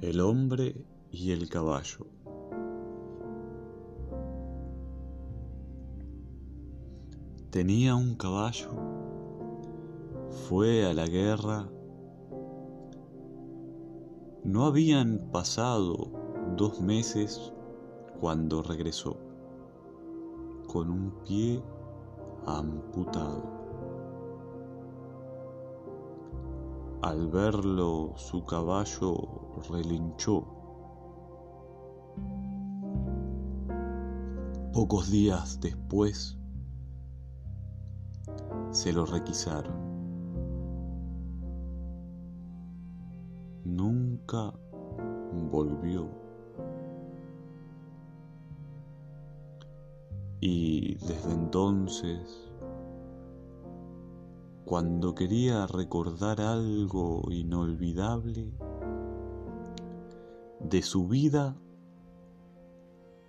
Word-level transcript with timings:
El 0.00 0.20
hombre 0.22 0.82
y 1.10 1.32
el 1.32 1.50
caballo. 1.50 2.06
Tenía 7.50 7.94
un 7.94 8.14
caballo, 8.14 8.70
fue 10.48 10.86
a 10.86 10.94
la 10.94 11.06
guerra. 11.06 11.68
No 14.42 14.64
habían 14.64 15.28
pasado 15.30 16.10
dos 16.56 16.80
meses 16.80 17.52
cuando 18.20 18.62
regresó, 18.62 19.18
con 20.66 20.90
un 20.90 21.10
pie 21.26 21.62
amputado. 22.46 23.59
Al 27.02 27.28
verlo 27.28 28.12
su 28.16 28.44
caballo 28.44 29.16
relinchó. 29.70 30.44
Pocos 34.74 35.10
días 35.10 35.58
después 35.60 36.38
se 38.70 38.92
lo 38.92 39.06
requisaron. 39.06 39.72
Nunca 43.64 44.52
volvió. 45.50 46.06
Y 50.40 50.96
desde 50.96 51.32
entonces 51.32 52.49
cuando 54.70 55.16
quería 55.16 55.66
recordar 55.66 56.40
algo 56.40 57.22
inolvidable 57.32 58.52
de 60.60 60.80
su 60.82 61.08
vida, 61.08 61.56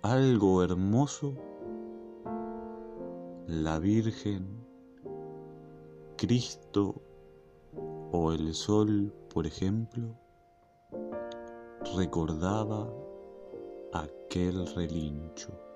algo 0.02 0.62
hermoso, 0.62 1.34
la 3.48 3.80
Virgen, 3.80 4.64
Cristo 6.16 7.02
o 8.12 8.30
el 8.30 8.54
sol, 8.54 9.12
por 9.34 9.44
ejemplo, 9.44 10.16
recordaba 11.96 12.88
aquel 13.92 14.64
relincho. 14.76 15.71